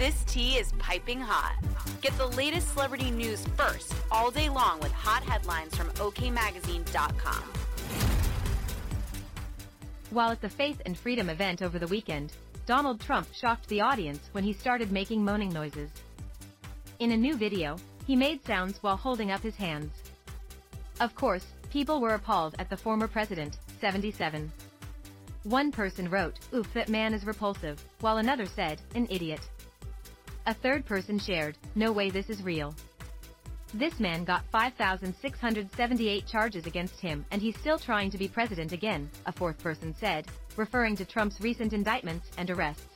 This 0.00 0.24
tea 0.24 0.56
is 0.56 0.72
piping 0.78 1.20
hot. 1.20 1.56
Get 2.00 2.16
the 2.16 2.28
latest 2.28 2.72
celebrity 2.72 3.10
news 3.10 3.44
first 3.54 3.92
all 4.10 4.30
day 4.30 4.48
long 4.48 4.80
with 4.80 4.92
hot 4.92 5.22
headlines 5.22 5.76
from 5.76 5.90
OKMagazine.com. 5.90 7.42
While 10.08 10.30
at 10.30 10.40
the 10.40 10.48
Faith 10.48 10.80
and 10.86 10.96
Freedom 10.96 11.28
event 11.28 11.60
over 11.60 11.78
the 11.78 11.86
weekend, 11.86 12.32
Donald 12.64 12.98
Trump 12.98 13.28
shocked 13.34 13.68
the 13.68 13.82
audience 13.82 14.30
when 14.32 14.42
he 14.42 14.54
started 14.54 14.90
making 14.90 15.22
moaning 15.22 15.52
noises. 15.52 15.90
In 17.00 17.12
a 17.12 17.16
new 17.18 17.36
video, 17.36 17.76
he 18.06 18.16
made 18.16 18.42
sounds 18.46 18.82
while 18.82 18.96
holding 18.96 19.30
up 19.30 19.42
his 19.42 19.56
hands. 19.56 19.92
Of 20.98 21.14
course, 21.14 21.44
people 21.68 22.00
were 22.00 22.14
appalled 22.14 22.54
at 22.58 22.70
the 22.70 22.76
former 22.78 23.06
president, 23.06 23.58
77. 23.82 24.50
One 25.42 25.70
person 25.70 26.08
wrote, 26.08 26.38
oof 26.54 26.72
that 26.72 26.88
man 26.88 27.12
is 27.12 27.26
repulsive, 27.26 27.84
while 28.00 28.16
another 28.16 28.46
said, 28.46 28.80
an 28.94 29.06
idiot. 29.10 29.40
A 30.46 30.54
third 30.54 30.86
person 30.86 31.18
shared, 31.18 31.58
no 31.74 31.92
way 31.92 32.10
this 32.10 32.30
is 32.30 32.42
real. 32.42 32.74
This 33.74 34.00
man 34.00 34.24
got 34.24 34.44
5,678 34.50 36.26
charges 36.26 36.66
against 36.66 36.98
him 36.98 37.24
and 37.30 37.40
he's 37.40 37.58
still 37.58 37.78
trying 37.78 38.10
to 38.10 38.18
be 38.18 38.26
president 38.26 38.72
again, 38.72 39.10
a 39.26 39.32
fourth 39.32 39.58
person 39.58 39.94
said, 40.00 40.26
referring 40.56 40.96
to 40.96 41.04
Trump's 41.04 41.40
recent 41.40 41.72
indictments 41.72 42.30
and 42.36 42.50
arrests. 42.50 42.88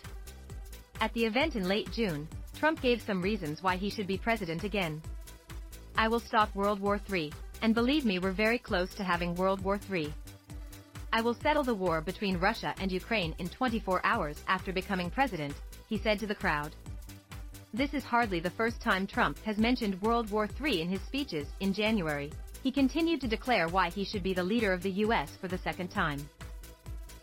At 1.00 1.12
the 1.12 1.24
event 1.24 1.54
in 1.54 1.68
late 1.68 1.90
June, 1.92 2.26
Trump 2.58 2.80
gave 2.80 3.02
some 3.02 3.20
reasons 3.20 3.62
why 3.62 3.76
he 3.76 3.90
should 3.90 4.06
be 4.06 4.16
president 4.16 4.64
again. 4.64 5.02
I 5.96 6.08
will 6.08 6.20
stop 6.20 6.54
World 6.54 6.80
War 6.80 7.00
III, 7.12 7.32
and 7.62 7.74
believe 7.74 8.04
me 8.04 8.18
we're 8.18 8.32
very 8.32 8.58
close 8.58 8.94
to 8.94 9.04
having 9.04 9.34
World 9.34 9.62
War 9.62 9.78
III. 9.92 10.12
I 11.12 11.20
will 11.20 11.34
settle 11.34 11.62
the 11.62 11.74
war 11.74 12.00
between 12.00 12.38
Russia 12.38 12.74
and 12.80 12.90
Ukraine 12.90 13.34
in 13.38 13.48
24 13.48 14.00
hours 14.02 14.42
after 14.48 14.72
becoming 14.72 15.10
president, 15.10 15.54
he 15.86 15.98
said 15.98 16.18
to 16.18 16.26
the 16.26 16.34
crowd. 16.34 16.74
This 17.74 17.92
is 17.92 18.04
hardly 18.04 18.38
the 18.38 18.50
first 18.50 18.80
time 18.80 19.04
Trump 19.04 19.36
has 19.44 19.58
mentioned 19.58 20.00
World 20.00 20.30
War 20.30 20.48
III 20.62 20.82
in 20.82 20.88
his 20.88 21.00
speeches. 21.00 21.48
In 21.58 21.72
January, 21.72 22.30
he 22.62 22.70
continued 22.70 23.20
to 23.22 23.26
declare 23.26 23.66
why 23.66 23.90
he 23.90 24.04
should 24.04 24.22
be 24.22 24.32
the 24.32 24.44
leader 24.44 24.72
of 24.72 24.80
the 24.80 24.92
U.S. 25.02 25.36
for 25.40 25.48
the 25.48 25.58
second 25.58 25.88
time. 25.88 26.20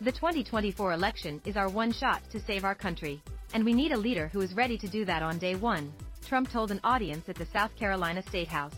The 0.02 0.12
2024 0.12 0.92
election 0.92 1.42
is 1.46 1.56
our 1.56 1.70
one 1.70 1.94
shot 1.94 2.22
to 2.32 2.40
save 2.42 2.66
our 2.66 2.76
country, 2.76 3.22
and 3.54 3.64
we 3.64 3.74
need 3.74 3.94
a 3.94 3.98
leader 3.98 4.28
who 4.28 4.42
is 4.42 4.54
ready 4.54 4.78
to 4.80 4.90
do 4.90 5.06
that 5.06 5.24
on 5.24 5.38
day 5.38 5.56
one, 5.56 5.90
Trump 6.28 6.52
told 6.52 6.70
an 6.70 6.82
audience 6.84 7.30
at 7.30 7.38
the 7.38 7.46
South 7.46 7.74
Carolina 7.78 8.22
State 8.22 8.50
House. 8.50 8.76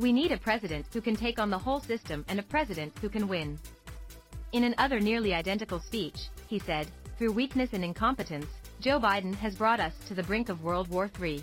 We 0.00 0.12
need 0.12 0.32
a 0.32 0.36
president 0.36 0.86
who 0.92 1.00
can 1.00 1.14
take 1.14 1.38
on 1.38 1.48
the 1.48 1.56
whole 1.56 1.78
system 1.78 2.24
and 2.26 2.40
a 2.40 2.50
president 2.50 2.92
who 3.00 3.08
can 3.08 3.28
win. 3.28 3.56
In 4.50 4.64
an 4.64 4.74
other 4.78 4.98
nearly 4.98 5.32
identical 5.32 5.78
speech, 5.78 6.28
he 6.48 6.58
said, 6.58 6.88
through 7.18 7.30
weakness 7.30 7.70
and 7.72 7.84
incompetence, 7.84 8.48
Joe 8.80 9.00
Biden 9.00 9.34
has 9.36 9.54
brought 9.56 9.80
us 9.80 9.94
to 10.06 10.14
the 10.14 10.22
brink 10.22 10.48
of 10.48 10.62
World 10.62 10.88
War 10.88 11.10
III. 11.20 11.42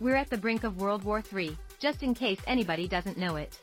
We're 0.00 0.16
at 0.16 0.28
the 0.28 0.36
brink 0.36 0.64
of 0.64 0.76
World 0.76 1.02
War 1.02 1.22
III, 1.34 1.56
just 1.78 2.02
in 2.02 2.14
case 2.14 2.38
anybody 2.46 2.86
doesn't 2.86 3.16
know 3.16 3.36
it. 3.36 3.58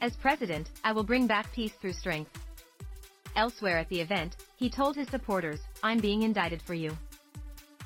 As 0.00 0.16
president, 0.16 0.70
I 0.82 0.92
will 0.92 1.04
bring 1.04 1.26
back 1.26 1.52
peace 1.52 1.72
through 1.80 1.92
strength. 1.92 2.30
Elsewhere 3.36 3.78
at 3.78 3.88
the 3.88 4.00
event, 4.00 4.36
he 4.56 4.68
told 4.68 4.96
his 4.96 5.08
supporters, 5.08 5.60
I'm 5.82 6.00
being 6.00 6.22
indicted 6.22 6.60
for 6.62 6.74
you. 6.74 6.96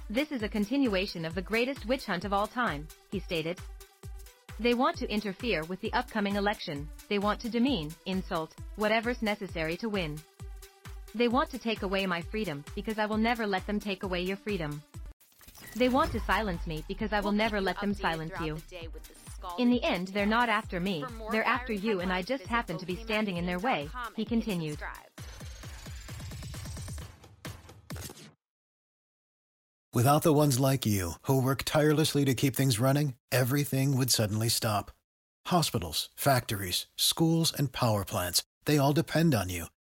This 0.09 0.33
is 0.33 0.43
a 0.43 0.49
continuation 0.49 1.25
of 1.27 1.35
the 1.35 1.43
greatest 1.43 1.87
witch 1.87 2.07
hunt 2.07 2.25
of 2.25 2.33
all 2.33 2.47
time, 2.47 2.89
he 3.11 3.21
stated. 3.21 3.59
They 4.59 4.75
want 4.75 4.97
to 4.99 5.11
interfere 5.11 5.65
with 5.65 5.81
the 5.81 5.93
upcoming 5.93 6.37
election, 6.37 6.89
they 7.09 7.19
want 7.19 7.41
to 7.41 7.51
demean, 7.51 7.93
insult, 8.07 8.55
whatever's 8.77 9.21
necessary 9.21 9.77
to 9.79 9.89
win. 9.89 10.19
They 11.15 11.29
want 11.29 11.51
to 11.51 11.59
take 11.59 11.83
away 11.83 12.07
my 12.07 12.23
freedom 12.23 12.65
because 12.75 12.99
I 12.99 13.07
will 13.07 13.19
never 13.19 13.47
let 13.47 13.67
them 13.67 13.79
take 13.79 14.03
away 14.03 14.23
your 14.23 14.37
freedom. 14.37 14.83
They 15.77 15.89
want 15.89 16.13
to 16.13 16.21
silence 16.21 16.67
me 16.67 16.85
because 16.89 17.13
I 17.13 17.21
will 17.21 17.33
never 17.33 17.61
let 17.61 17.81
them 17.81 17.95
silence 17.95 18.33
you. 18.41 18.59
In 19.59 19.71
the 19.71 19.83
end, 19.83 20.09
they're 20.09 20.27
not 20.27 20.49
after 20.49 20.81
me, 20.81 21.05
they're 21.31 21.45
after 21.45 21.73
you 21.73 22.01
and 22.01 22.13
I 22.13 22.23
just 22.23 22.47
happen 22.47 22.79
to 22.79 22.87
be 22.87 22.97
standing 22.97 23.37
in 23.37 23.47
their 23.47 23.59
way, 23.59 23.89
he 24.17 24.25
continued. 24.25 24.79
Without 29.95 30.23
the 30.23 30.33
ones 30.33 30.59
like 30.59 30.87
you, 30.87 31.13
who 31.23 31.43
work 31.43 31.65
tirelessly 31.65 32.25
to 32.25 32.35
keep 32.35 32.57
things 32.57 32.81
running, 32.81 33.15
everything 33.31 33.95
would 33.95 34.11
suddenly 34.11 34.49
stop. 34.49 34.91
Hospitals, 35.49 36.09
factories, 36.17 36.87
schools, 36.97 37.53
and 37.53 37.73
power 37.73 38.03
plants, 38.07 38.43
they 38.65 38.79
all 38.79 38.95
depend 38.95 39.35
on 39.35 39.51
you. 39.51 39.67